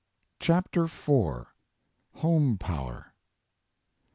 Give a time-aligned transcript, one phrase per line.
[0.39, 1.45] CHAPTER IV
[2.15, 3.13] HOME POWER.